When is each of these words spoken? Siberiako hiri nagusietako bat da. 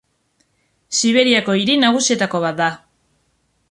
Siberiako 1.01 1.59
hiri 1.61 1.77
nagusietako 1.85 2.45
bat 2.47 2.61
da. 2.65 2.75